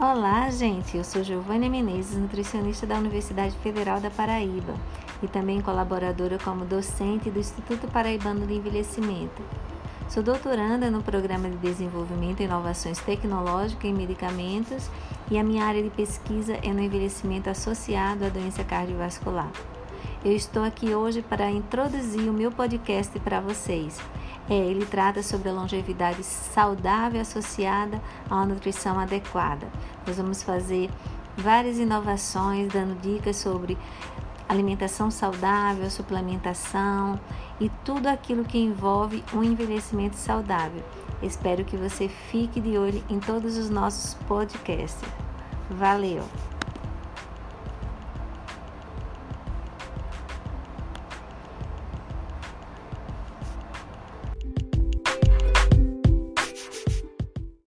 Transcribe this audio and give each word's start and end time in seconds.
Olá, 0.00 0.50
gente. 0.50 0.96
Eu 0.96 1.04
sou 1.04 1.22
Giovânia 1.22 1.70
Menezes, 1.70 2.18
nutricionista 2.18 2.84
da 2.84 2.96
Universidade 2.96 3.56
Federal 3.58 4.00
da 4.00 4.10
Paraíba 4.10 4.74
e 5.22 5.28
também 5.28 5.60
colaboradora 5.60 6.36
como 6.36 6.64
docente 6.64 7.30
do 7.30 7.38
Instituto 7.38 7.86
Paraibano 7.86 8.44
de 8.44 8.54
Envelhecimento. 8.54 9.40
Sou 10.08 10.20
doutoranda 10.20 10.90
no 10.90 11.00
Programa 11.00 11.48
de 11.48 11.56
Desenvolvimento 11.58 12.40
e 12.40 12.44
Inovações 12.44 12.98
Tecnológicas 12.98 13.84
em 13.84 13.94
Medicamentos 13.94 14.90
e 15.30 15.38
a 15.38 15.44
minha 15.44 15.64
área 15.64 15.82
de 15.82 15.90
pesquisa 15.90 16.58
é 16.60 16.72
no 16.72 16.82
envelhecimento 16.82 17.48
associado 17.48 18.24
à 18.24 18.28
doença 18.28 18.64
cardiovascular. 18.64 19.50
Eu 20.24 20.32
estou 20.32 20.64
aqui 20.64 20.92
hoje 20.92 21.22
para 21.22 21.52
introduzir 21.52 22.28
o 22.28 22.32
meu 22.32 22.50
podcast 22.50 23.16
para 23.20 23.40
vocês 23.40 24.00
é, 24.48 24.54
ele 24.54 24.84
trata 24.84 25.22
sobre 25.22 25.48
a 25.48 25.52
longevidade 25.52 26.22
saudável 26.22 27.20
associada 27.20 28.00
a 28.28 28.34
uma 28.34 28.46
nutrição 28.46 28.98
adequada. 28.98 29.66
Nós 30.06 30.16
vamos 30.16 30.42
fazer 30.42 30.90
várias 31.36 31.78
inovações, 31.78 32.72
dando 32.72 33.00
dicas 33.00 33.36
sobre 33.36 33.78
alimentação 34.48 35.10
saudável, 35.10 35.90
suplementação 35.90 37.18
e 37.58 37.70
tudo 37.84 38.06
aquilo 38.06 38.44
que 38.44 38.58
envolve 38.58 39.24
um 39.32 39.42
envelhecimento 39.42 40.16
saudável. 40.16 40.82
Espero 41.22 41.64
que 41.64 41.76
você 41.76 42.08
fique 42.08 42.60
de 42.60 42.76
olho 42.76 43.02
em 43.08 43.18
todos 43.18 43.56
os 43.56 43.70
nossos 43.70 44.14
podcasts. 44.26 45.08
Valeu! 45.70 46.24